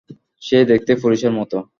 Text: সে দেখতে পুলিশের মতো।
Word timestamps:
সে 0.41 0.57
দেখতে 0.65 0.91
পুলিশের 0.95 1.31
মতো। 1.31 1.57